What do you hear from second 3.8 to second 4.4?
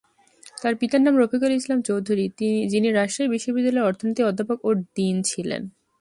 অর্থনীতির